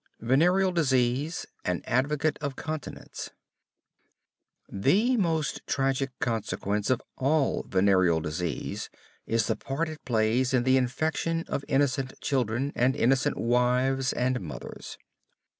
[0.21, 3.29] VENEREAL DISEASE AN ADVOCATE OF CONTINENCE
[4.67, 8.89] The most tragic consequence of all venereal disease
[9.27, 14.41] is the part it plays in the infection of innocent children, and innocent wives and
[14.41, 14.97] mothers.